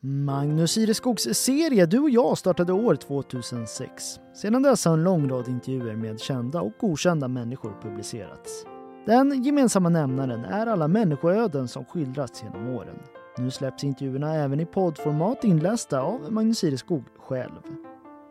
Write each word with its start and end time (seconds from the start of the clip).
Magnus 0.00 0.78
Ireskogs 0.78 1.22
serie 1.22 1.86
Du 1.86 1.98
och 1.98 2.10
jag 2.10 2.38
startade 2.38 2.72
år 2.72 2.94
2006. 2.94 4.20
Sedan 4.34 4.62
dess 4.62 4.84
har 4.84 4.92
en 4.92 5.04
lång 5.04 5.30
rad 5.30 5.48
intervjuer 5.48 5.96
med 5.96 6.20
kända 6.20 6.60
och 6.60 6.84
okända 6.84 7.28
människor 7.28 7.74
publicerats. 7.82 8.64
Den 9.06 9.42
gemensamma 9.42 9.88
nämnaren 9.88 10.44
är 10.44 10.66
alla 10.66 10.88
människoöden 10.88 11.68
som 11.68 11.84
skildrats 11.84 12.42
genom 12.42 12.68
åren. 12.68 12.98
Nu 13.38 13.50
släpps 13.50 13.84
intervjuerna 13.84 14.34
även 14.34 14.60
i 14.60 14.66
poddformat 14.66 15.44
inlästa 15.44 16.00
av 16.00 16.32
Magnus 16.32 16.64
Ireskog 16.64 17.04
själv. 17.18 17.60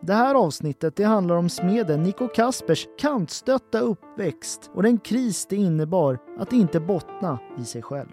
Det 0.01 0.13
här 0.13 0.35
avsnittet 0.35 0.95
det 0.95 1.03
handlar 1.03 1.35
om 1.35 1.49
smeden 1.49 2.03
Nico 2.03 2.27
Kaspers 2.27 2.87
kantstötta 2.99 3.79
uppväxt 3.79 4.71
och 4.73 4.83
den 4.83 4.97
kris 4.97 5.45
det 5.45 5.55
innebar 5.55 6.19
att 6.39 6.53
inte 6.53 6.79
bottna 6.79 7.39
i 7.59 7.65
sig 7.65 7.81
själv. 7.81 8.09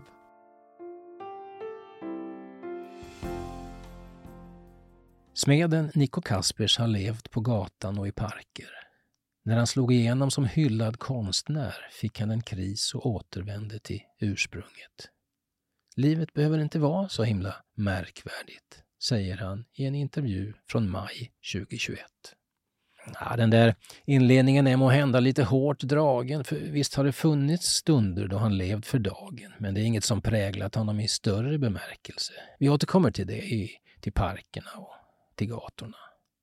Smeden 5.36 5.90
Nico 5.94 6.20
Kaspers 6.20 6.78
har 6.78 6.86
levt 6.86 7.30
på 7.30 7.40
gatan 7.40 7.98
och 7.98 8.08
i 8.08 8.12
parker. 8.12 8.68
När 9.44 9.56
han 9.56 9.66
slog 9.66 9.92
igenom 9.92 10.30
som 10.30 10.44
hyllad 10.44 10.98
konstnär 10.98 11.74
fick 12.00 12.20
han 12.20 12.30
en 12.30 12.42
kris 12.42 12.94
och 12.94 13.06
återvände 13.06 13.78
till 13.78 14.00
ursprunget. 14.20 15.10
Livet 15.96 16.32
behöver 16.32 16.58
inte 16.58 16.78
vara 16.78 17.08
så 17.08 17.22
himla 17.22 17.54
märkvärdigt, 17.76 18.82
säger 19.02 19.36
han 19.36 19.64
i 19.74 19.84
en 19.84 19.94
intervju 19.94 20.52
från 20.68 20.90
maj 20.90 21.32
2021. 21.52 22.00
Ja, 23.20 23.36
den 23.36 23.50
där 23.50 23.74
inledningen 24.04 24.66
är 24.66 24.88
hända 24.88 25.20
lite 25.20 25.44
hårt 25.44 25.80
dragen, 25.80 26.44
för 26.44 26.56
visst 26.56 26.94
har 26.94 27.04
det 27.04 27.12
funnits 27.12 27.66
stunder 27.66 28.28
då 28.28 28.36
han 28.36 28.58
levt 28.58 28.86
för 28.86 28.98
dagen, 28.98 29.52
men 29.58 29.74
det 29.74 29.80
är 29.80 29.84
inget 29.84 30.04
som 30.04 30.22
präglat 30.22 30.74
honom 30.74 31.00
i 31.00 31.08
större 31.08 31.58
bemärkelse. 31.58 32.32
Vi 32.58 32.68
återkommer 32.68 33.10
till 33.10 33.26
det 33.26 33.42
i, 33.42 33.70
till 34.00 34.12
parkerna 34.12 34.70
och 34.76 35.03
till 35.36 35.48
gatorna. 35.48 35.96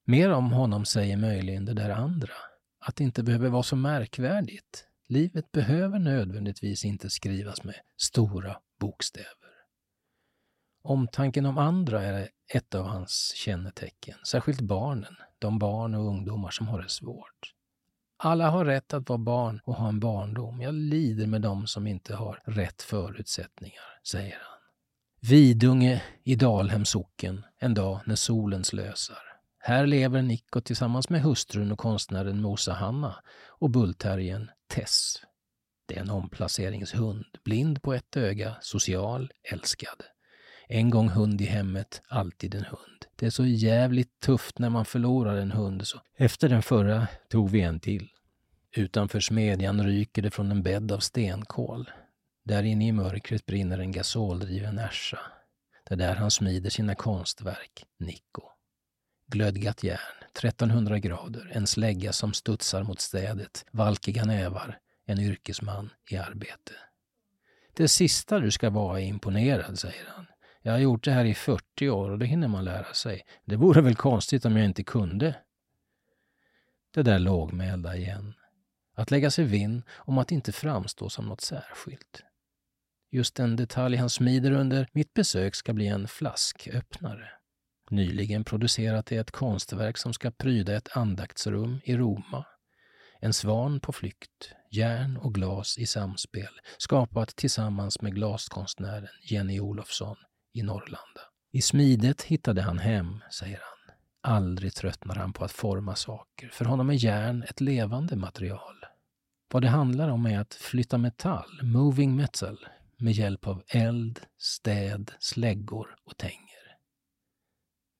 Mer 0.05 0.31
om 0.31 0.51
honom 0.51 0.85
säger 0.85 1.17
möjligen 1.17 1.65
det 1.65 1.73
där 1.73 1.89
andra, 1.89 2.33
att 2.79 2.95
det 2.95 3.03
inte 3.03 3.23
behöver 3.23 3.49
vara 3.49 3.63
så 3.63 3.75
märkvärdigt. 3.75 4.87
Livet 5.07 5.51
behöver 5.51 5.99
nödvändigtvis 5.99 6.85
inte 6.85 7.09
skrivas 7.09 7.63
med 7.63 7.75
stora 7.97 8.57
bokstäver. 8.79 9.27
Omtanken 10.83 11.45
om 11.45 11.57
andra 11.57 12.03
är 12.03 12.29
ett 12.53 12.75
av 12.75 12.85
hans 12.85 13.33
kännetecken, 13.35 14.17
särskilt 14.27 14.61
barnen, 14.61 15.15
de 15.39 15.59
barn 15.59 15.95
och 15.95 16.07
ungdomar 16.07 16.49
som 16.49 16.67
har 16.67 16.81
det 16.81 16.89
svårt. 16.89 17.53
Alla 18.17 18.49
har 18.49 18.65
rätt 18.65 18.93
att 18.93 19.09
vara 19.09 19.19
barn 19.19 19.61
och 19.63 19.75
ha 19.75 19.87
en 19.87 19.99
barndom. 19.99 20.61
Jag 20.61 20.73
lider 20.73 21.27
med 21.27 21.41
dem 21.41 21.67
som 21.67 21.87
inte 21.87 22.15
har 22.15 22.41
rätt 22.45 22.81
förutsättningar, 22.81 23.99
säger 24.03 24.37
han. 24.41 24.50
Vidunge 25.29 26.01
i 26.23 26.35
Dalhem 26.35 26.85
socken, 26.85 27.45
en 27.59 27.73
dag 27.73 27.99
när 28.05 28.15
solen 28.15 28.63
slösar. 28.63 29.17
Här 29.59 29.87
lever 29.87 30.21
Nico 30.21 30.61
tillsammans 30.61 31.09
med 31.09 31.21
hustrun 31.21 31.71
och 31.71 31.79
konstnären 31.79 32.41
Mosa 32.41 32.73
Hanna 32.73 33.15
och 33.47 33.69
bullterriern 33.69 34.49
Tess. 34.67 35.15
Det 35.85 35.95
är 35.95 36.01
en 36.01 36.09
omplaceringshund, 36.09 37.25
blind 37.43 37.81
på 37.81 37.93
ett 37.93 38.17
öga, 38.17 38.55
social, 38.61 39.31
älskad. 39.51 40.03
En 40.67 40.89
gång 40.89 41.09
hund 41.09 41.41
i 41.41 41.45
hemmet, 41.45 42.01
alltid 42.07 42.55
en 42.55 42.65
hund. 42.65 43.05
Det 43.15 43.25
är 43.25 43.29
så 43.29 43.45
jävligt 43.45 44.19
tufft 44.19 44.59
när 44.59 44.69
man 44.69 44.85
förlorar 44.85 45.35
en 45.37 45.51
hund, 45.51 45.87
så 45.87 45.99
efter 46.17 46.49
den 46.49 46.61
förra 46.61 47.07
tog 47.29 47.49
vi 47.49 47.61
en 47.61 47.79
till. 47.79 48.09
Utanför 48.75 49.19
smedjan 49.19 49.83
ryker 49.83 50.21
det 50.21 50.31
från 50.31 50.51
en 50.51 50.63
bädd 50.63 50.91
av 50.91 50.99
stenkol. 50.99 51.89
Där 52.43 52.63
inne 52.63 52.87
i 52.87 52.91
mörkret 52.91 53.45
brinner 53.45 53.79
en 53.79 53.91
gasoldriven 53.91 54.79
Ersa. 54.79 55.19
Det 55.83 55.93
är 55.93 55.97
där 55.97 56.15
han 56.15 56.31
smider 56.31 56.69
sina 56.69 56.95
konstverk, 56.95 57.85
Nico. 57.99 58.41
Glödgat 59.27 59.83
järn, 59.83 60.23
1300 60.23 60.99
grader, 60.99 61.51
en 61.53 61.67
slägga 61.67 62.13
som 62.13 62.33
studsar 62.33 62.83
mot 62.83 62.99
städet, 62.99 63.65
valkiga 63.71 64.25
nävar, 64.25 64.79
en 65.05 65.19
yrkesman 65.19 65.89
i 66.09 66.17
arbete. 66.17 66.73
Det 67.73 67.87
sista 67.87 68.39
du 68.39 68.51
ska 68.51 68.69
vara 68.69 69.01
är 69.01 69.05
imponerad, 69.05 69.79
säger 69.79 70.05
han. 70.07 70.25
Jag 70.61 70.71
har 70.71 70.79
gjort 70.79 71.03
det 71.03 71.11
här 71.11 71.25
i 71.25 71.33
40 71.33 71.89
år 71.89 72.09
och 72.09 72.19
det 72.19 72.25
hinner 72.25 72.47
man 72.47 72.63
lära 72.63 72.93
sig. 72.93 73.21
Det 73.45 73.55
vore 73.55 73.81
väl 73.81 73.95
konstigt 73.95 74.45
om 74.45 74.57
jag 74.57 74.65
inte 74.65 74.83
kunde. 74.83 75.35
Det 76.93 77.03
där 77.03 77.19
lågmälda 77.19 77.95
igen. 77.95 78.33
Att 78.95 79.11
lägga 79.11 79.31
sig 79.31 79.45
vinn 79.45 79.83
om 79.95 80.17
att 80.17 80.31
inte 80.31 80.51
framstå 80.51 81.09
som 81.09 81.25
något 81.25 81.41
särskilt. 81.41 82.23
Just 83.11 83.35
den 83.35 83.55
detalj 83.55 83.97
han 83.97 84.09
smider 84.09 84.51
under 84.51 84.87
mitt 84.91 85.13
besök 85.13 85.55
ska 85.55 85.73
bli 85.73 85.87
en 85.87 86.07
flasköppnare. 86.07 87.29
Nyligen 87.89 88.43
producerat 88.43 89.05
det 89.05 89.17
ett 89.17 89.31
konstverk 89.31 89.97
som 89.97 90.13
ska 90.13 90.31
pryda 90.31 90.75
ett 90.75 90.97
andaktsrum 90.97 91.79
i 91.83 91.97
Roma. 91.97 92.45
En 93.19 93.33
svan 93.33 93.79
på 93.79 93.91
flykt, 93.91 94.53
järn 94.71 95.17
och 95.17 95.33
glas 95.33 95.77
i 95.77 95.85
samspel, 95.85 96.59
skapat 96.77 97.35
tillsammans 97.35 98.01
med 98.01 98.15
glaskonstnären 98.15 99.07
Jenny 99.23 99.59
Olofsson 99.59 100.17
i 100.53 100.63
Norrlanda. 100.63 101.21
I 101.51 101.61
smidet 101.61 102.21
hittade 102.21 102.61
han 102.61 102.79
hem, 102.79 103.23
säger 103.31 103.59
han. 103.59 103.95
Aldrig 104.33 104.73
tröttnar 104.73 105.15
han 105.15 105.33
på 105.33 105.45
att 105.45 105.51
forma 105.51 105.95
saker. 105.95 106.49
För 106.49 106.65
honom 106.65 106.89
är 106.89 106.93
järn 106.93 107.43
ett 107.43 107.61
levande 107.61 108.15
material. 108.15 108.85
Vad 109.53 109.61
det 109.61 109.69
handlar 109.69 110.09
om 110.09 110.25
är 110.25 110.39
att 110.39 110.53
flytta 110.53 110.97
metall, 110.97 111.59
moving 111.63 112.15
metal, 112.15 112.67
med 113.01 113.13
hjälp 113.13 113.47
av 113.47 113.63
eld, 113.67 114.19
städ, 114.37 115.11
släggor 115.19 115.95
och 116.05 116.17
tänger. 116.17 116.77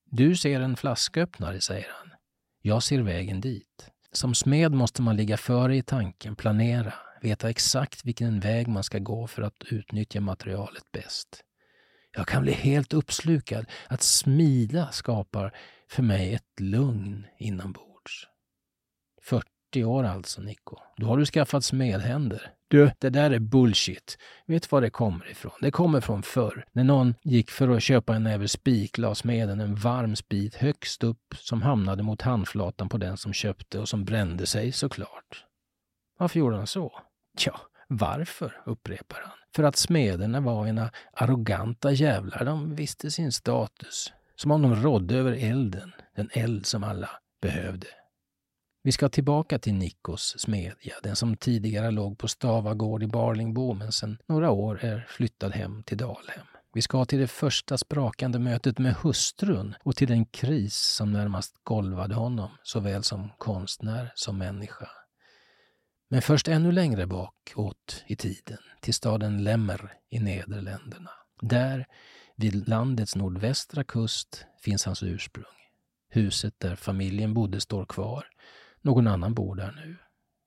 Du 0.04 0.36
ser 0.36 0.60
en 0.60 0.76
flasköppnare, 0.76 1.60
säger 1.60 1.88
han. 1.90 2.10
Jag 2.62 2.82
ser 2.82 3.02
vägen 3.02 3.40
dit. 3.40 3.90
Som 4.12 4.34
smed 4.34 4.72
måste 4.72 5.02
man 5.02 5.16
ligga 5.16 5.36
före 5.36 5.76
i 5.76 5.82
tanken, 5.82 6.36
planera, 6.36 6.94
veta 7.22 7.50
exakt 7.50 8.04
vilken 8.04 8.40
väg 8.40 8.68
man 8.68 8.84
ska 8.84 8.98
gå 8.98 9.26
för 9.26 9.42
att 9.42 9.62
utnyttja 9.70 10.20
materialet 10.20 10.92
bäst. 10.92 11.44
Jag 12.12 12.28
kan 12.28 12.42
bli 12.42 12.52
helt 12.52 12.92
uppslukad. 12.92 13.66
Att 13.88 14.02
smida 14.02 14.92
skapar 14.92 15.56
för 15.88 16.02
mig 16.02 16.34
ett 16.34 16.60
lugn 16.60 17.26
inombords. 17.38 18.26
40 19.22 19.84
år 19.84 20.04
alltså, 20.04 20.42
Nico. 20.42 20.76
Då 20.96 21.06
har 21.06 21.16
du 21.16 21.26
skaffat 21.26 21.64
smedhänder. 21.64 22.52
Du, 22.72 22.90
det 22.98 23.10
där 23.10 23.30
är 23.30 23.38
bullshit. 23.38 24.18
Vet 24.46 24.72
var 24.72 24.80
det 24.80 24.90
kommer 24.90 25.30
ifrån? 25.30 25.52
Det 25.60 25.70
kommer 25.70 26.00
från 26.00 26.22
förr. 26.22 26.64
När 26.72 26.84
någon 26.84 27.14
gick 27.22 27.50
för 27.50 27.68
att 27.68 27.82
köpa 27.82 28.14
en 28.14 28.22
näve 28.22 28.48
spik 28.48 28.98
la 28.98 29.14
smeden 29.14 29.60
en 29.60 29.74
varm 29.74 30.16
spik 30.16 30.56
högst 30.56 31.04
upp 31.04 31.34
som 31.38 31.62
hamnade 31.62 32.02
mot 32.02 32.22
handflatan 32.22 32.88
på 32.88 32.98
den 32.98 33.16
som 33.16 33.32
köpte 33.32 33.78
och 33.78 33.88
som 33.88 34.04
brände 34.04 34.46
sig 34.46 34.72
såklart. 34.72 35.44
Varför 36.18 36.38
gjorde 36.38 36.56
han 36.56 36.66
så? 36.66 37.00
Ja, 37.46 37.60
varför, 37.88 38.62
upprepar 38.66 39.20
han. 39.24 39.32
För 39.56 39.62
att 39.62 39.76
smederna 39.76 40.40
var 40.40 40.66
ena 40.66 40.90
arroganta 41.12 41.92
jävlar. 41.92 42.44
De 42.44 42.74
visste 42.74 43.10
sin 43.10 43.32
status. 43.32 44.12
Som 44.36 44.50
om 44.50 44.62
de 44.62 44.76
rådde 44.76 45.16
över 45.16 45.32
elden, 45.32 45.92
den 46.16 46.30
eld 46.32 46.66
som 46.66 46.84
alla 46.84 47.10
behövde. 47.42 47.86
Vi 48.84 48.92
ska 48.92 49.08
tillbaka 49.08 49.58
till 49.58 49.74
Nikos 49.74 50.34
smedja, 50.38 50.94
den 51.02 51.16
som 51.16 51.36
tidigare 51.36 51.90
låg 51.90 52.18
på 52.18 52.28
Stavagård 52.28 53.02
i 53.02 53.06
Barlingbo 53.06 53.74
men 53.74 53.92
sedan 53.92 54.18
några 54.28 54.50
år 54.50 54.84
är 54.84 55.06
flyttad 55.08 55.52
hem 55.52 55.82
till 55.82 55.96
Dalhem. 55.96 56.46
Vi 56.74 56.82
ska 56.82 57.04
till 57.04 57.18
det 57.18 57.26
första 57.26 57.78
sprakande 57.78 58.38
mötet 58.38 58.78
med 58.78 58.94
hustrun 58.94 59.74
och 59.82 59.96
till 59.96 60.08
den 60.08 60.26
kris 60.26 60.76
som 60.76 61.12
närmast 61.12 61.54
golvade 61.62 62.14
honom, 62.14 62.50
såväl 62.62 63.02
som 63.02 63.30
konstnär 63.38 64.12
som 64.14 64.38
människa. 64.38 64.88
Men 66.08 66.22
först 66.22 66.48
ännu 66.48 66.72
längre 66.72 67.06
bakåt 67.06 68.04
i 68.06 68.16
tiden, 68.16 68.58
till 68.80 68.94
staden 68.94 69.44
Lemmer 69.44 69.92
i 70.10 70.18
Nederländerna. 70.18 71.10
Där, 71.40 71.86
vid 72.36 72.68
landets 72.68 73.16
nordvästra 73.16 73.84
kust, 73.84 74.46
finns 74.60 74.84
hans 74.84 75.02
ursprung. 75.02 75.44
Huset 76.08 76.54
där 76.58 76.76
familjen 76.76 77.34
bodde 77.34 77.60
står 77.60 77.84
kvar 77.84 78.26
någon 78.82 79.06
annan 79.06 79.34
bor 79.34 79.54
där 79.56 79.72
nu. 79.72 79.96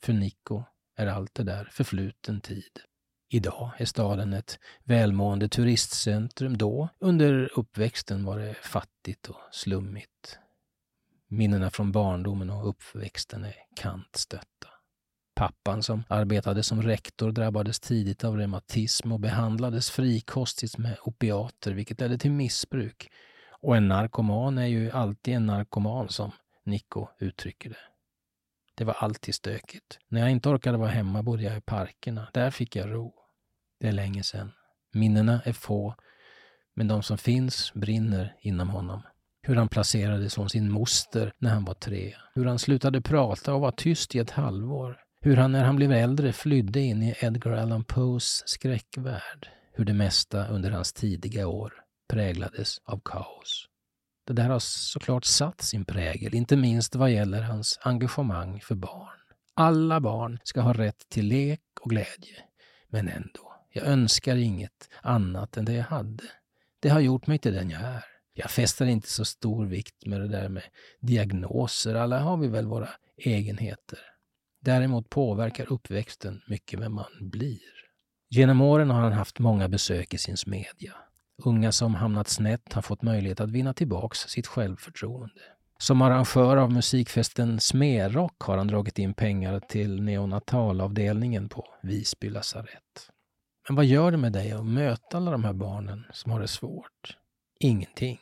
För 0.03 0.13
Nico 0.13 0.63
är 0.97 1.07
allt 1.07 1.35
det 1.35 1.43
där 1.43 1.69
förfluten 1.71 2.41
tid. 2.41 2.79
Idag 3.29 3.71
är 3.77 3.85
staden 3.85 4.33
ett 4.33 4.59
välmående 4.83 5.49
turistcentrum. 5.49 6.57
Då, 6.57 6.89
under 6.99 7.59
uppväxten, 7.59 8.25
var 8.25 8.39
det 8.39 8.53
fattigt 8.53 9.29
och 9.29 9.37
slummigt. 9.51 10.39
Minnena 11.27 11.69
från 11.69 11.91
barndomen 11.91 12.49
och 12.49 12.69
uppväxten 12.69 13.43
är 13.43 13.55
kantstötta. 13.75 14.67
Pappan 15.35 15.83
som 15.83 16.03
arbetade 16.07 16.63
som 16.63 16.81
rektor 16.81 17.31
drabbades 17.31 17.79
tidigt 17.79 18.23
av 18.23 18.37
reumatism 18.37 19.11
och 19.11 19.19
behandlades 19.19 19.89
frikostigt 19.89 20.77
med 20.77 20.97
opiater, 21.01 21.71
vilket 21.71 21.99
ledde 21.99 22.17
till 22.17 22.31
missbruk. 22.31 23.11
Och 23.61 23.77
en 23.77 23.87
narkoman 23.87 24.57
är 24.57 24.65
ju 24.67 24.91
alltid 24.91 25.33
en 25.33 25.45
narkoman, 25.45 26.09
som 26.09 26.31
Nico 26.65 27.07
uttrycker 27.19 27.69
det. 27.69 27.94
Det 28.75 28.83
var 28.83 28.93
alltid 28.93 29.35
stökigt. 29.35 29.99
När 30.07 30.21
jag 30.21 30.31
inte 30.31 30.49
orkade 30.49 30.77
vara 30.77 30.89
hemma 30.89 31.23
bodde 31.23 31.43
jag 31.43 31.57
i 31.57 31.61
parkerna. 31.61 32.29
Där 32.33 32.51
fick 32.51 32.75
jag 32.75 32.91
ro. 32.93 33.13
Det 33.79 33.87
är 33.87 33.91
länge 33.91 34.23
sedan. 34.23 34.51
Minnena 34.93 35.41
är 35.45 35.53
få, 35.53 35.95
Men 36.75 36.87
de 36.87 37.03
som 37.03 37.17
finns 37.17 37.73
brinner 37.73 38.35
inom 38.41 38.69
honom. 38.69 39.01
Hur 39.41 39.55
han 39.55 39.67
placerades 39.67 40.33
som 40.33 40.49
sin 40.49 40.71
moster 40.71 41.33
när 41.37 41.49
han 41.49 41.65
var 41.65 41.73
tre. 41.73 42.15
Hur 42.33 42.45
han 42.45 42.59
slutade 42.59 43.01
prata 43.01 43.53
och 43.53 43.61
var 43.61 43.71
tyst 43.71 44.15
i 44.15 44.19
ett 44.19 44.31
halvår. 44.31 44.97
Hur 45.21 45.37
han 45.37 45.51
när 45.51 45.63
han 45.63 45.75
blev 45.75 45.91
äldre 45.91 46.33
flydde 46.33 46.79
in 46.79 47.03
i 47.03 47.15
Edgar 47.19 47.51
Allan 47.51 47.83
Poes 47.83 48.43
skräckvärld. 48.45 49.49
Hur 49.73 49.85
det 49.85 49.93
mesta 49.93 50.47
under 50.47 50.71
hans 50.71 50.93
tidiga 50.93 51.47
år 51.47 51.73
präglades 52.09 52.81
av 52.85 53.01
kaos. 53.05 53.67
Det 54.25 54.33
där 54.33 54.49
har 54.49 54.59
såklart 54.59 55.25
satt 55.25 55.61
sin 55.61 55.85
prägel, 55.85 56.35
inte 56.35 56.55
minst 56.55 56.95
vad 56.95 57.11
gäller 57.11 57.41
hans 57.41 57.79
engagemang 57.81 58.61
för 58.61 58.75
barn. 58.75 59.19
Alla 59.53 59.99
barn 59.99 60.39
ska 60.43 60.61
ha 60.61 60.73
rätt 60.73 61.09
till 61.09 61.25
lek 61.25 61.61
och 61.81 61.89
glädje. 61.89 62.43
Men 62.87 63.07
ändå, 63.07 63.55
jag 63.69 63.85
önskar 63.85 64.35
inget 64.35 64.89
annat 65.01 65.57
än 65.57 65.65
det 65.65 65.73
jag 65.73 65.83
hade. 65.83 66.23
Det 66.79 66.89
har 66.89 66.99
gjort 66.99 67.27
mig 67.27 67.39
till 67.39 67.53
den 67.53 67.69
jag 67.69 67.81
är. 67.81 68.05
Jag 68.33 68.51
fäster 68.51 68.85
inte 68.85 69.09
så 69.09 69.25
stor 69.25 69.65
vikt 69.65 70.05
med 70.05 70.21
det 70.21 70.27
där 70.27 70.49
med 70.49 70.63
diagnoser. 70.99 71.95
Alla 71.95 72.19
har 72.19 72.37
vi 72.37 72.47
väl 72.47 72.65
våra 72.65 72.89
egenheter. 73.17 73.99
Däremot 74.61 75.09
påverkar 75.09 75.73
uppväxten 75.73 76.41
mycket 76.47 76.79
vem 76.79 76.93
man 76.93 77.11
blir. 77.19 77.59
Genom 78.29 78.61
åren 78.61 78.89
har 78.89 79.01
han 79.01 79.13
haft 79.13 79.39
många 79.39 79.67
besök 79.67 80.13
i 80.13 80.17
sin 80.17 80.37
smedja. 80.37 80.95
Unga 81.43 81.71
som 81.71 81.95
hamnat 81.95 82.27
snett 82.27 82.73
har 82.73 82.81
fått 82.81 83.01
möjlighet 83.01 83.39
att 83.39 83.51
vinna 83.51 83.73
tillbaks 83.73 84.19
sitt 84.19 84.47
självförtroende. 84.47 85.41
Som 85.77 86.01
arrangör 86.01 86.57
av 86.57 86.71
musikfesten 86.71 87.59
Smerock 87.59 88.41
har 88.41 88.57
han 88.57 88.67
dragit 88.67 88.99
in 88.99 89.13
pengar 89.13 89.59
till 89.59 90.01
neonatalavdelningen 90.01 91.49
på 91.49 91.65
Visby 91.83 92.29
lasarett. 92.29 93.09
Men 93.67 93.75
vad 93.75 93.85
gör 93.85 94.11
det 94.11 94.17
med 94.17 94.33
dig 94.33 94.51
att 94.51 94.65
möta 94.65 95.17
alla 95.17 95.31
de 95.31 95.43
här 95.43 95.53
barnen 95.53 96.05
som 96.11 96.31
har 96.31 96.39
det 96.39 96.47
svårt? 96.47 97.17
Ingenting. 97.59 98.19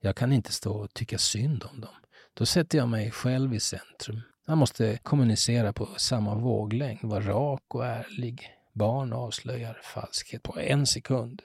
Jag 0.00 0.16
kan 0.16 0.32
inte 0.32 0.52
stå 0.52 0.72
och 0.72 0.94
tycka 0.94 1.18
synd 1.18 1.64
om 1.72 1.80
dem. 1.80 1.94
Då 2.34 2.46
sätter 2.46 2.78
jag 2.78 2.88
mig 2.88 3.10
själv 3.10 3.54
i 3.54 3.60
centrum. 3.60 4.20
Man 4.46 4.58
måste 4.58 4.98
kommunicera 5.02 5.72
på 5.72 5.88
samma 5.96 6.34
våglängd, 6.34 6.98
vara 7.02 7.20
rak 7.20 7.74
och 7.74 7.86
ärlig. 7.86 8.50
Barn 8.72 9.12
avslöjar 9.12 9.80
falskhet 9.82 10.42
på 10.42 10.58
en 10.58 10.86
sekund. 10.86 11.42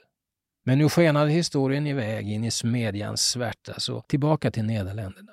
Men 0.66 0.78
nu 0.78 0.88
skenade 0.88 1.30
historien 1.30 1.86
iväg 1.86 2.30
in 2.30 2.44
i 2.44 2.50
smedjans 2.50 3.22
svärta, 3.22 3.80
så 3.80 4.00
tillbaka 4.00 4.50
till 4.50 4.64
Nederländerna. 4.64 5.32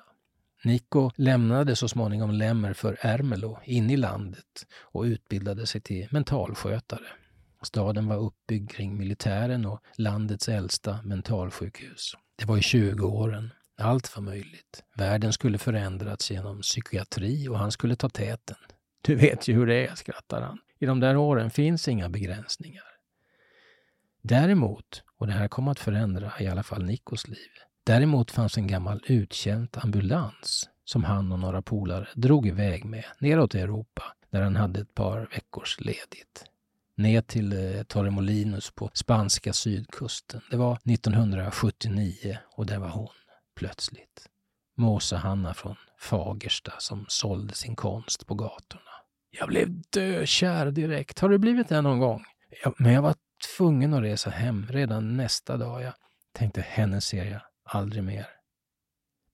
Nico 0.64 1.10
lämnade 1.16 1.76
så 1.76 1.88
småningom 1.88 2.30
Lemmer 2.30 2.72
för 2.72 2.98
Ermelo 3.00 3.58
in 3.64 3.90
i 3.90 3.96
landet 3.96 4.66
och 4.80 5.02
utbildade 5.02 5.66
sig 5.66 5.80
till 5.80 6.08
mentalskötare. 6.10 7.06
Staden 7.62 8.06
var 8.06 8.16
uppbyggd 8.16 8.70
kring 8.70 8.98
militären 8.98 9.66
och 9.66 9.80
landets 9.96 10.48
äldsta 10.48 11.02
mentalsjukhus. 11.02 12.14
Det 12.36 12.44
var 12.44 12.56
i 12.56 12.60
20-åren. 12.60 13.50
Allt 13.78 14.16
var 14.16 14.22
möjligt. 14.22 14.84
Världen 14.96 15.32
skulle 15.32 15.58
förändrats 15.58 16.30
genom 16.30 16.60
psykiatri 16.60 17.48
och 17.48 17.58
han 17.58 17.72
skulle 17.72 17.96
ta 17.96 18.08
täten. 18.08 18.56
Du 19.00 19.14
vet 19.14 19.48
ju 19.48 19.54
hur 19.54 19.66
det 19.66 19.86
är, 19.86 19.94
skrattar 19.94 20.42
han. 20.42 20.58
I 20.78 20.86
de 20.86 21.00
där 21.00 21.16
åren 21.16 21.50
finns 21.50 21.88
inga 21.88 22.08
begränsningar. 22.08 22.84
Däremot, 24.22 25.02
och 25.22 25.28
det 25.28 25.34
här 25.34 25.48
kom 25.48 25.68
att 25.68 25.80
förändra 25.80 26.32
i 26.40 26.46
alla 26.46 26.62
fall 26.62 26.84
Nikos 26.84 27.28
liv, 27.28 27.50
däremot 27.86 28.30
fanns 28.30 28.56
en 28.56 28.66
gammal 28.66 29.04
uttjänt 29.06 29.76
ambulans 29.76 30.68
som 30.84 31.04
han 31.04 31.32
och 31.32 31.38
några 31.38 31.62
polare 31.62 32.08
drog 32.14 32.46
iväg 32.46 32.84
med 32.84 33.04
neråt 33.18 33.54
i 33.54 33.60
Europa 33.60 34.02
när 34.30 34.42
han 34.42 34.56
hade 34.56 34.80
ett 34.80 34.94
par 34.94 35.28
veckors 35.34 35.80
ledigt. 35.80 36.44
Ner 36.96 37.20
till 37.20 37.52
eh, 37.52 37.82
Torremolinos 37.82 38.70
på 38.70 38.90
spanska 38.94 39.52
sydkusten. 39.52 40.40
Det 40.50 40.56
var 40.56 40.78
1979 40.84 42.38
och 42.56 42.66
där 42.66 42.78
var 42.78 42.88
hon, 42.88 43.08
plötsligt. 43.56 44.28
Måsa-Hanna 44.76 45.54
från 45.54 45.76
Fagersta 45.98 46.72
som 46.78 47.04
sålde 47.08 47.54
sin 47.54 47.76
konst 47.76 48.26
på 48.26 48.34
gatorna. 48.34 48.90
Jag 49.30 49.48
blev 49.48 49.82
dökär 49.90 50.70
direkt. 50.70 51.18
Har 51.18 51.28
du 51.28 51.38
blivit 51.38 51.68
det 51.68 51.80
någon 51.80 51.98
gång? 51.98 52.24
Ja, 52.64 52.74
men 52.78 52.92
jag 52.92 53.02
var 53.02 53.14
tvungen 53.56 53.94
att 53.94 54.02
resa 54.02 54.30
hem 54.30 54.66
redan 54.70 55.16
nästa 55.16 55.56
dag. 55.56 55.82
Jag 55.82 55.94
tänkte, 56.32 56.60
henne 56.60 57.00
ser 57.00 57.24
jag 57.24 57.40
aldrig 57.64 58.04
mer. 58.04 58.26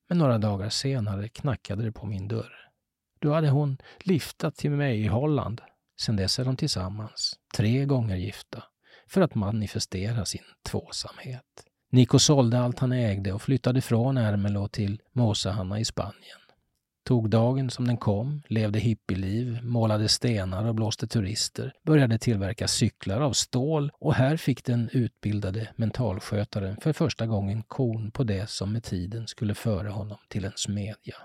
Men 0.08 0.18
några 0.18 0.38
dagar 0.38 0.68
senare 0.68 1.28
knackade 1.28 1.82
det 1.84 1.92
på 1.92 2.06
min 2.06 2.28
dörr. 2.28 2.52
Då 3.20 3.32
hade 3.32 3.48
hon 3.48 3.78
liftat 3.98 4.56
till 4.56 4.70
mig 4.70 5.00
i 5.00 5.06
Holland. 5.06 5.60
Sen 6.00 6.16
dess 6.16 6.38
är 6.38 6.44
de 6.44 6.56
tillsammans, 6.56 7.38
tre 7.56 7.84
gånger 7.84 8.16
gifta, 8.16 8.64
för 9.06 9.20
att 9.20 9.34
manifestera 9.34 10.24
sin 10.24 10.44
tvåsamhet. 10.62 11.44
Nico 11.90 12.18
sålde 12.18 12.60
allt 12.60 12.78
han 12.78 12.92
ägde 12.92 13.32
och 13.32 13.42
flyttade 13.42 13.80
från 13.80 14.16
Ermelo 14.16 14.68
till 14.68 15.00
Mosahanna 15.12 15.80
i 15.80 15.84
Spanien 15.84 16.47
tog 17.08 17.30
dagen 17.30 17.70
som 17.70 17.86
den 17.86 17.96
kom, 17.96 18.42
levde 18.48 18.78
hippieliv, 18.78 19.58
målade 19.62 20.08
stenar 20.08 20.64
och 20.64 20.74
blåste 20.74 21.06
turister, 21.06 21.72
började 21.82 22.18
tillverka 22.18 22.68
cyklar 22.68 23.20
av 23.20 23.32
stål 23.32 23.92
och 23.98 24.14
här 24.14 24.36
fick 24.36 24.64
den 24.64 24.88
utbildade 24.92 25.68
mentalskötaren 25.76 26.76
för 26.76 26.92
första 26.92 27.26
gången 27.26 27.62
korn 27.62 28.10
på 28.10 28.24
det 28.24 28.50
som 28.50 28.72
med 28.72 28.84
tiden 28.84 29.26
skulle 29.26 29.54
föra 29.54 29.90
honom 29.90 30.18
till 30.28 30.44
en 30.44 30.52
smedja. 30.56 31.16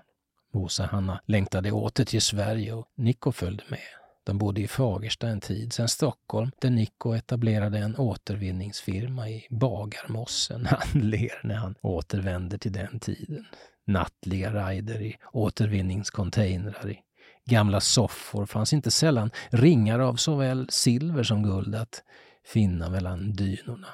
Mosa-Hanna 0.53 1.21
längtade 1.25 1.71
åter 1.71 2.05
till 2.05 2.21
Sverige 2.21 2.73
och 2.73 2.87
Nico 2.95 3.31
följde 3.31 3.63
med. 3.67 3.79
De 4.23 4.37
bodde 4.37 4.61
i 4.61 4.67
Fagersta 4.67 5.27
en 5.27 5.41
tid, 5.41 5.73
sen 5.73 5.87
Stockholm, 5.87 6.51
där 6.59 6.69
Nico 6.69 7.13
etablerade 7.13 7.77
en 7.77 7.95
återvinningsfirma 7.95 9.29
i 9.29 9.47
Bagarmossen. 9.49 10.65
Han 10.69 11.01
ler 11.01 11.39
när 11.43 11.55
han 11.55 11.75
återvänder 11.81 12.57
till 12.57 12.73
den 12.73 12.99
tiden 12.99 13.45
nattliga 13.85 14.69
rider 14.69 15.01
i 15.01 15.17
återvinningscontainrar. 15.31 16.89
I 16.89 16.99
gamla 17.45 17.81
soffor 17.81 18.45
fanns 18.45 18.73
inte 18.73 18.91
sällan 18.91 19.31
ringar 19.49 19.99
av 19.99 20.15
såväl 20.15 20.67
silver 20.69 21.23
som 21.23 21.43
guld 21.43 21.75
att 21.75 22.03
finna 22.45 22.89
mellan 22.89 23.33
dynorna. 23.33 23.87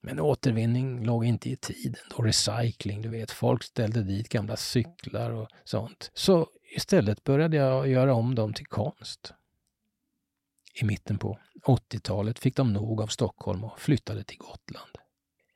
Men 0.00 0.20
återvinning 0.20 1.04
låg 1.04 1.24
inte 1.24 1.50
i 1.50 1.56
tiden 1.56 2.02
då 2.16 2.22
recycling, 2.22 3.02
du 3.02 3.08
vet, 3.08 3.30
folk 3.30 3.64
ställde 3.64 4.02
dit 4.02 4.28
gamla 4.28 4.56
cyklar 4.56 5.30
och 5.30 5.48
sånt. 5.64 6.10
Så 6.14 6.48
istället 6.76 7.24
började 7.24 7.56
jag 7.56 7.88
göra 7.88 8.14
om 8.14 8.34
dem 8.34 8.52
till 8.52 8.66
konst. 8.66 9.32
I 10.74 10.84
mitten 10.84 11.18
på 11.18 11.38
80-talet 11.64 12.38
fick 12.38 12.56
de 12.56 12.72
nog 12.72 13.02
av 13.02 13.06
Stockholm 13.06 13.64
och 13.64 13.80
flyttade 13.80 14.24
till 14.24 14.38
Gotland. 14.38 14.97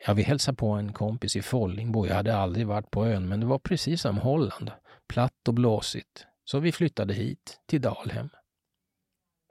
Jag 0.07 0.15
vill 0.15 0.25
hälsa 0.25 0.53
på 0.53 0.69
en 0.69 0.93
kompis 0.93 1.37
i 1.37 1.43
Follingbo. 1.43 2.07
Jag 2.07 2.15
hade 2.15 2.37
aldrig 2.37 2.67
varit 2.67 2.91
på 2.91 3.07
ön, 3.07 3.29
men 3.29 3.41
det 3.41 3.47
var 3.47 3.59
precis 3.59 4.01
som 4.01 4.19
Holland. 4.19 4.71
Platt 5.09 5.49
och 5.49 5.55
blåsigt. 5.55 6.27
Så 6.45 6.59
vi 6.59 6.73
flyttade 6.73 7.15
hit, 7.15 7.61
till 7.69 7.81
Dalhem. 7.81 8.29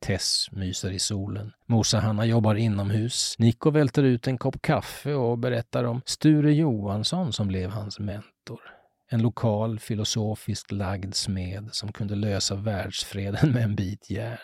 Tess 0.05 0.47
myser 0.51 0.91
i 0.91 0.99
solen. 0.99 1.51
Mosa-Hanna 1.65 2.25
jobbar 2.25 2.55
inomhus. 2.55 3.35
Nico 3.39 3.69
välter 3.69 4.03
ut 4.03 4.27
en 4.27 4.37
kopp 4.37 4.61
kaffe 4.61 5.13
och 5.13 5.37
berättar 5.37 5.83
om 5.83 6.01
Sture 6.05 6.53
Johansson 6.53 7.33
som 7.33 7.47
blev 7.47 7.69
hans 7.69 7.99
mentor. 7.99 8.61
En 9.09 9.21
lokal, 9.21 9.79
filosofiskt 9.79 10.71
lagd 10.71 11.15
smed 11.15 11.69
som 11.71 11.91
kunde 11.91 12.15
lösa 12.15 12.55
världsfreden 12.55 13.51
med 13.51 13.63
en 13.63 13.75
bit 13.75 14.09
järn. 14.09 14.37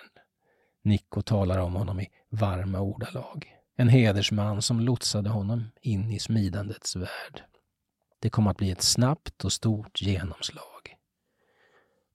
Nico 0.84 1.22
talar 1.22 1.60
om 1.60 1.76
honom 1.76 2.00
i 2.00 2.08
varma 2.30 2.80
ordalag. 2.80 3.57
En 3.80 3.90
hedersman 3.90 4.62
som 4.62 4.80
lotsade 4.80 5.30
honom 5.30 5.72
in 5.82 6.12
i 6.12 6.20
smidandets 6.20 6.96
värld. 6.96 7.44
Det 8.20 8.30
kom 8.30 8.48
att 8.48 8.58
bli 8.58 8.72
ett 8.72 8.82
snabbt 8.82 9.46
och 9.46 9.54
stort 9.54 10.02
genomslag. 10.02 10.96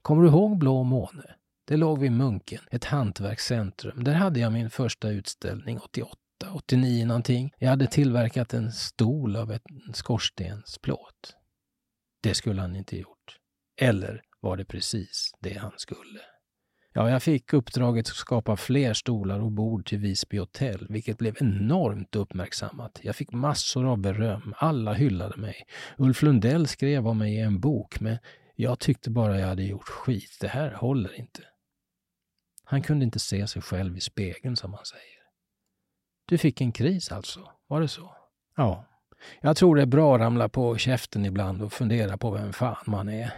Kommer 0.02 0.22
du 0.22 0.28
ihåg 0.28 0.58
Blå 0.58 0.82
måne? 0.82 1.34
Det 1.64 1.76
låg 1.76 1.98
vid 1.98 2.12
Munken, 2.12 2.60
ett 2.70 2.84
hantverkscentrum. 2.84 4.04
Där 4.04 4.14
hade 4.14 4.40
jag 4.40 4.52
min 4.52 4.70
första 4.70 5.10
utställning 5.10 5.78
88, 5.78 6.16
89 6.54 7.06
någonting. 7.06 7.52
Jag 7.58 7.68
hade 7.70 7.86
tillverkat 7.86 8.54
en 8.54 8.72
stol 8.72 9.36
av 9.36 9.52
en 9.52 9.94
skorstensplåt. 9.94 11.36
Det 12.22 12.34
skulle 12.34 12.60
han 12.60 12.76
inte 12.76 12.96
gjort. 12.96 13.38
Eller 13.80 14.22
var 14.40 14.56
det 14.56 14.64
precis 14.64 15.34
det 15.40 15.58
han 15.58 15.72
skulle? 15.76 16.20
Ja, 16.94 17.10
jag 17.10 17.22
fick 17.22 17.52
uppdraget 17.52 18.08
att 18.08 18.16
skapa 18.16 18.56
fler 18.56 18.94
stolar 18.94 19.40
och 19.40 19.52
bord 19.52 19.86
till 19.86 19.98
Visby 19.98 20.38
hotell, 20.38 20.86
vilket 20.88 21.18
blev 21.18 21.36
enormt 21.40 22.16
uppmärksammat. 22.16 23.00
Jag 23.02 23.16
fick 23.16 23.32
massor 23.32 23.86
av 23.86 23.98
beröm. 23.98 24.54
Alla 24.56 24.92
hyllade 24.92 25.36
mig. 25.36 25.66
Ulf 25.98 26.22
Lundell 26.22 26.66
skrev 26.66 27.08
om 27.08 27.18
mig 27.18 27.34
i 27.34 27.40
en 27.40 27.60
bok, 27.60 28.00
men 28.00 28.18
jag 28.54 28.78
tyckte 28.78 29.10
bara 29.10 29.40
jag 29.40 29.48
hade 29.48 29.62
gjort 29.62 29.88
skit. 29.88 30.38
Det 30.40 30.48
här 30.48 30.72
håller 30.72 31.18
inte. 31.18 31.42
Han 32.64 32.82
kunde 32.82 33.04
inte 33.04 33.18
se 33.18 33.46
sig 33.46 33.62
själv 33.62 33.96
i 33.96 34.00
spegeln, 34.00 34.56
som 34.56 34.70
man 34.70 34.84
säger. 34.84 35.22
Du 36.26 36.38
fick 36.38 36.60
en 36.60 36.72
kris 36.72 37.12
alltså, 37.12 37.50
var 37.66 37.80
det 37.80 37.88
så? 37.88 38.16
Ja. 38.56 38.84
Jag 39.40 39.56
tror 39.56 39.76
det 39.76 39.82
är 39.82 39.86
bra 39.86 40.14
att 40.14 40.20
ramla 40.20 40.48
på 40.48 40.76
käften 40.76 41.24
ibland 41.24 41.62
och 41.62 41.72
fundera 41.72 42.18
på 42.18 42.30
vem 42.30 42.52
fan 42.52 42.84
man 42.86 43.08
är. 43.08 43.32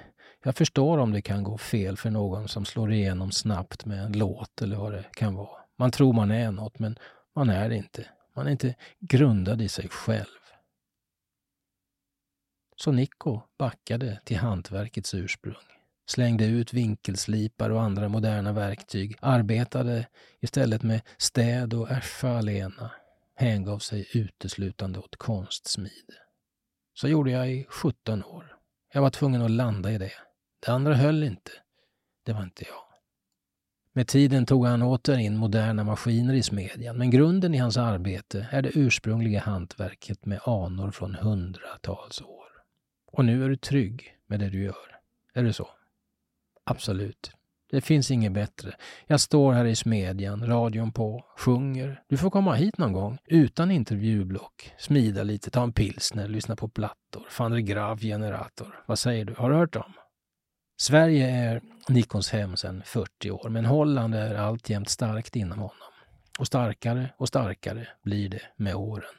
Jag 0.44 0.56
förstår 0.56 0.98
om 0.98 1.12
det 1.12 1.22
kan 1.22 1.42
gå 1.42 1.58
fel 1.58 1.96
för 1.96 2.10
någon 2.10 2.48
som 2.48 2.64
slår 2.64 2.92
igenom 2.92 3.32
snabbt 3.32 3.84
med 3.84 4.04
en 4.04 4.12
låt 4.12 4.62
eller 4.62 4.76
vad 4.76 4.92
det 4.92 5.04
kan 5.12 5.34
vara. 5.34 5.60
Man 5.78 5.90
tror 5.90 6.12
man 6.12 6.30
är 6.30 6.50
något, 6.50 6.78
men 6.78 6.98
man 7.34 7.50
är 7.50 7.68
det 7.68 7.76
inte. 7.76 8.06
Man 8.36 8.46
är 8.46 8.50
inte 8.50 8.74
grundad 9.00 9.62
i 9.62 9.68
sig 9.68 9.88
själv. 9.88 10.26
Så 12.76 12.92
Nico 12.92 13.40
backade 13.58 14.20
till 14.24 14.36
hantverkets 14.36 15.14
ursprung 15.14 15.54
slängde 16.06 16.44
ut 16.44 16.72
vinkelslipar 16.72 17.70
och 17.70 17.82
andra 17.82 18.08
moderna 18.08 18.52
verktyg, 18.52 19.16
arbetade 19.20 20.06
istället 20.40 20.82
med 20.82 21.00
städ 21.16 21.74
och 21.74 21.90
ärsa 21.90 22.28
alena, 22.28 22.90
hängav 23.34 23.78
sig 23.78 24.08
uteslutande 24.12 24.98
åt 24.98 25.16
konstsmide. 25.16 26.14
Så 26.94 27.08
gjorde 27.08 27.30
jag 27.30 27.50
i 27.50 27.66
17 27.68 28.24
år. 28.24 28.56
Jag 28.92 29.02
var 29.02 29.10
tvungen 29.10 29.42
att 29.42 29.50
landa 29.50 29.90
i 29.90 29.98
det. 29.98 30.12
Det 30.64 30.72
andra 30.72 30.94
höll 30.94 31.22
inte. 31.22 31.50
Det 32.22 32.32
var 32.32 32.42
inte 32.42 32.64
jag. 32.64 32.84
Med 33.92 34.08
tiden 34.08 34.46
tog 34.46 34.66
han 34.66 34.82
åter 34.82 35.18
in 35.18 35.36
moderna 35.36 35.84
maskiner 35.84 36.34
i 36.34 36.42
smedjan, 36.42 36.98
men 36.98 37.10
grunden 37.10 37.54
i 37.54 37.58
hans 37.58 37.76
arbete 37.76 38.48
är 38.50 38.62
det 38.62 38.70
ursprungliga 38.74 39.40
hantverket 39.40 40.26
med 40.26 40.40
anor 40.44 40.90
från 40.90 41.14
hundratals 41.14 42.22
år. 42.22 42.44
Och 43.06 43.24
nu 43.24 43.44
är 43.44 43.48
du 43.48 43.56
trygg 43.56 44.16
med 44.26 44.40
det 44.40 44.50
du 44.50 44.62
gör. 44.62 44.98
Är 45.34 45.42
det 45.42 45.52
så? 45.52 45.68
Absolut. 46.64 47.32
Det 47.70 47.80
finns 47.80 48.10
inget 48.10 48.32
bättre. 48.32 48.74
Jag 49.06 49.20
står 49.20 49.52
här 49.52 49.64
i 49.64 49.74
smedjan, 49.76 50.46
radion 50.46 50.92
på, 50.92 51.24
sjunger. 51.38 52.02
Du 52.08 52.16
får 52.16 52.30
komma 52.30 52.54
hit 52.54 52.78
någon 52.78 52.92
gång, 52.92 53.18
utan 53.26 53.70
intervjublock. 53.70 54.72
Smida 54.78 55.22
lite, 55.22 55.50
ta 55.50 55.62
en 55.62 55.72
pilsner, 55.72 56.28
lyssna 56.28 56.56
på 56.56 56.68
plattor. 56.68 57.26
Van 57.38 57.50
der 57.50 57.58
Graaf 57.58 58.00
generator. 58.00 58.84
Vad 58.86 58.98
säger 58.98 59.24
du? 59.24 59.34
Har 59.34 59.50
du 59.50 59.56
hört 59.56 59.72
dem? 59.72 59.92
Sverige 60.76 61.30
är 61.30 61.60
Nikons 61.88 62.30
hem 62.30 62.56
sedan 62.56 62.82
40 62.86 63.30
år, 63.30 63.48
men 63.48 63.64
Holland 63.64 64.14
är 64.14 64.34
alltjämt 64.34 64.88
starkt 64.88 65.36
inom 65.36 65.58
honom. 65.58 65.76
Och 66.38 66.46
starkare 66.46 67.10
och 67.16 67.28
starkare 67.28 67.88
blir 68.02 68.28
det 68.28 68.42
med 68.56 68.74
åren. 68.74 69.14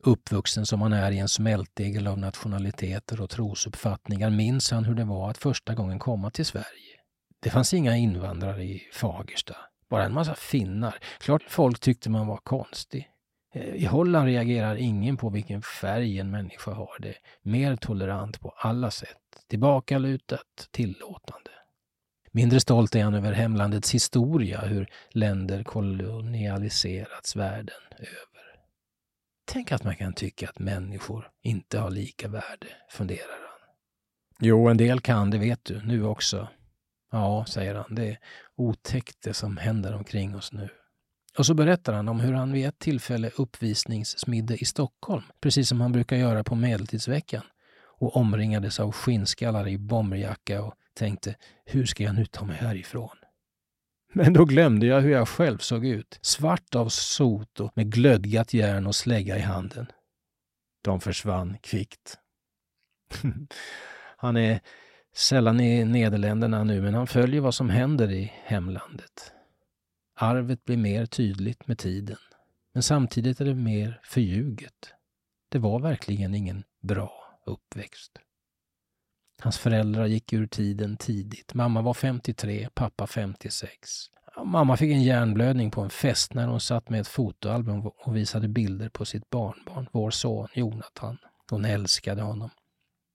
Uppvuxen 0.00 0.66
som 0.66 0.82
han 0.82 0.92
är 0.92 1.10
i 1.10 1.18
en 1.18 1.28
smältdegel 1.28 2.06
av 2.06 2.18
nationaliteter 2.18 3.20
och 3.20 3.30
trosuppfattningar 3.30 4.30
minns 4.30 4.70
han 4.70 4.84
hur 4.84 4.94
det 4.94 5.04
var 5.04 5.30
att 5.30 5.38
första 5.38 5.74
gången 5.74 5.98
komma 5.98 6.30
till 6.30 6.46
Sverige. 6.46 6.98
Det 7.40 7.50
fanns 7.50 7.74
inga 7.74 7.96
invandrare 7.96 8.64
i 8.64 8.82
Fagersta, 8.92 9.56
bara 9.90 10.04
en 10.04 10.14
massa 10.14 10.34
finnar. 10.34 10.98
Klart 11.18 11.42
folk 11.48 11.80
tyckte 11.80 12.10
man 12.10 12.26
var 12.26 12.36
konstig. 12.36 13.08
Eh, 13.54 13.74
I 13.74 13.84
Holland 13.84 14.26
reagerar 14.26 14.76
ingen 14.76 15.16
på 15.16 15.30
vilken 15.30 15.62
färg 15.62 16.18
en 16.18 16.30
människa 16.30 16.70
har. 16.70 16.96
Det 16.98 17.14
mer 17.42 17.76
tolerant 17.76 18.40
på 18.40 18.54
alla 18.56 18.90
sätt. 18.90 19.21
Tillbakalutat, 19.52 20.68
tillåtande. 20.70 21.50
Mindre 22.30 22.60
stolt 22.60 22.94
är 22.94 23.04
han 23.04 23.14
över 23.14 23.32
hemlandets 23.32 23.94
historia, 23.94 24.60
hur 24.60 24.88
länder 25.10 25.64
kolonialiserats 25.64 27.36
världen 27.36 27.76
över. 27.98 28.60
Tänk 29.44 29.72
att 29.72 29.84
man 29.84 29.96
kan 29.96 30.12
tycka 30.12 30.48
att 30.48 30.58
människor 30.58 31.30
inte 31.42 31.78
har 31.78 31.90
lika 31.90 32.28
värde, 32.28 32.66
funderar 32.90 33.40
han. 33.48 33.68
Jo, 34.40 34.68
en 34.68 34.76
del 34.76 35.00
kan, 35.00 35.30
det 35.30 35.38
vet 35.38 35.64
du, 35.64 35.82
nu 35.82 36.04
också. 36.04 36.48
Ja, 37.10 37.44
säger 37.48 37.74
han, 37.74 37.94
det 37.94 38.08
är 38.08 38.18
otäckt 38.56 39.22
det 39.22 39.34
som 39.34 39.56
händer 39.56 39.94
omkring 39.94 40.36
oss 40.36 40.52
nu. 40.52 40.68
Och 41.38 41.46
så 41.46 41.54
berättar 41.54 41.92
han 41.92 42.08
om 42.08 42.20
hur 42.20 42.32
han 42.32 42.52
vid 42.52 42.66
ett 42.66 42.78
tillfälle 42.78 43.30
uppvisningssmidde 43.36 44.56
i 44.56 44.64
Stockholm, 44.64 45.24
precis 45.40 45.68
som 45.68 45.80
han 45.80 45.92
brukar 45.92 46.16
göra 46.16 46.44
på 46.44 46.54
Medeltidsveckan, 46.54 47.42
och 48.02 48.16
omringades 48.16 48.80
av 48.80 48.92
skinnskallar 48.92 49.68
i 49.68 49.78
bomberjacka 49.78 50.62
och 50.62 50.74
tänkte, 50.94 51.34
hur 51.64 51.86
ska 51.86 52.04
jag 52.04 52.14
nu 52.14 52.26
ta 52.26 52.44
mig 52.44 52.56
härifrån? 52.56 53.16
Men 54.12 54.32
då 54.32 54.44
glömde 54.44 54.86
jag 54.86 55.00
hur 55.00 55.10
jag 55.10 55.28
själv 55.28 55.58
såg 55.58 55.86
ut. 55.86 56.18
Svart 56.22 56.74
av 56.74 56.88
sot 56.88 57.60
och 57.60 57.72
med 57.74 57.92
glödgat 57.92 58.54
järn 58.54 58.86
och 58.86 58.94
slägga 58.94 59.38
i 59.38 59.40
handen. 59.40 59.86
De 60.84 61.00
försvann 61.00 61.56
kvickt. 61.62 62.18
han 64.16 64.36
är 64.36 64.60
sällan 65.14 65.60
i 65.60 65.84
Nederländerna 65.84 66.64
nu, 66.64 66.82
men 66.82 66.94
han 66.94 67.06
följer 67.06 67.40
vad 67.40 67.54
som 67.54 67.70
händer 67.70 68.10
i 68.10 68.32
hemlandet. 68.44 69.32
Arvet 70.16 70.64
blir 70.64 70.76
mer 70.76 71.06
tydligt 71.06 71.66
med 71.66 71.78
tiden, 71.78 72.18
men 72.74 72.82
samtidigt 72.82 73.40
är 73.40 73.44
det 73.44 73.54
mer 73.54 74.00
förljuget. 74.02 74.94
Det 75.48 75.58
var 75.58 75.80
verkligen 75.80 76.34
ingen 76.34 76.64
bra 76.80 77.21
uppväxt. 77.46 78.18
Hans 79.42 79.58
föräldrar 79.58 80.06
gick 80.06 80.32
ur 80.32 80.46
tiden 80.46 80.96
tidigt. 80.96 81.54
Mamma 81.54 81.82
var 81.82 81.94
53, 81.94 82.68
pappa 82.74 83.06
56. 83.06 83.78
Mamma 84.44 84.76
fick 84.76 84.92
en 84.92 85.02
hjärnblödning 85.02 85.70
på 85.70 85.80
en 85.80 85.90
fest 85.90 86.34
när 86.34 86.46
hon 86.46 86.60
satt 86.60 86.88
med 86.88 87.00
ett 87.00 87.08
fotoalbum 87.08 87.86
och 87.86 88.16
visade 88.16 88.48
bilder 88.48 88.88
på 88.88 89.04
sitt 89.04 89.30
barnbarn, 89.30 89.88
vår 89.92 90.10
son 90.10 90.48
Jonathan. 90.54 91.18
Hon 91.50 91.64
älskade 91.64 92.22
honom. 92.22 92.50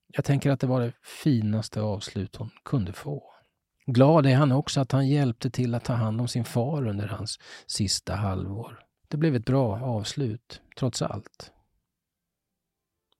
Jag 0.07 0.25
tänker 0.25 0.51
att 0.51 0.59
det 0.59 0.67
var 0.67 0.81
det 0.81 0.93
finaste 1.23 1.81
avslut 1.81 2.35
hon 2.35 2.49
kunde 2.65 2.93
få. 2.93 3.23
Glad 3.85 4.25
är 4.25 4.35
han 4.35 4.51
också 4.51 4.81
att 4.81 4.91
han 4.91 5.07
hjälpte 5.07 5.49
till 5.49 5.75
att 5.75 5.83
ta 5.83 5.93
hand 5.93 6.21
om 6.21 6.27
sin 6.27 6.45
far 6.45 6.87
under 6.87 7.07
hans 7.07 7.39
sista 7.67 8.15
halvår. 8.15 8.79
Det 9.07 9.17
blev 9.17 9.35
ett 9.35 9.45
bra 9.45 9.81
avslut, 9.81 10.61
trots 10.77 11.01
allt. 11.01 11.51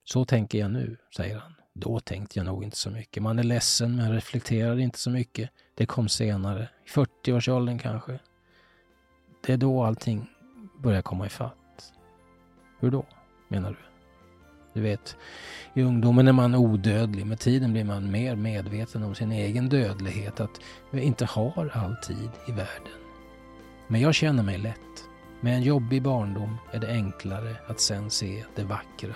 Så 0.10 0.26
tänker 0.26 0.60
jag 0.60 0.72
nu, 0.72 0.98
säger 1.16 1.38
han. 1.38 1.54
Då 1.74 2.00
tänkte 2.00 2.40
jag 2.40 2.46
nog 2.46 2.64
inte 2.64 2.78
så 2.78 2.90
mycket. 2.90 3.24
Man 3.24 3.40
är 3.40 3.44
ledsen 3.44 3.96
men 3.96 4.12
reflekterar 4.12 4.80
inte 4.80 5.00
så 5.00 5.10
mycket. 5.10 5.50
Det 5.76 5.86
kom 5.86 6.10
senare, 6.10 6.70
i 6.86 6.90
40-årsåldern 6.90 7.80
kanske. 7.80 8.20
Det 9.46 9.54
är 9.54 9.58
då 9.58 9.84
allting 9.84 10.30
börjar 10.80 11.02
komma 11.02 11.26
ifatt. 11.26 11.94
Hur 12.80 12.92
då, 12.92 13.06
menar 13.48 13.70
du? 13.70 13.78
Du 14.74 14.82
vet, 14.82 15.18
i 15.74 15.82
ungdomen 15.82 16.28
är 16.28 16.32
man 16.32 16.56
odödlig. 16.56 17.26
Med 17.26 17.40
tiden 17.40 17.74
blir 17.74 17.84
man 17.84 18.12
mer 18.12 18.36
medveten 18.36 19.04
om 19.04 19.16
sin 19.16 19.32
egen 19.32 19.70
dödlighet, 19.70 20.40
att 20.40 20.62
vi 20.92 21.02
inte 21.02 21.26
har 21.26 21.72
all 21.74 21.96
tid 21.96 22.30
i 22.48 22.52
världen. 22.52 22.94
Men 23.88 24.02
jag 24.02 24.16
känner 24.16 24.44
mig 24.44 24.58
lätt. 24.58 24.78
Med 25.42 25.56
en 25.56 25.64
jobbig 25.64 26.04
barndom 26.04 26.58
är 26.72 26.80
det 26.80 26.88
enklare 26.88 27.56
att 27.68 27.80
sen 27.80 28.10
se 28.10 28.44
det 28.56 28.64
vackra 28.64 29.16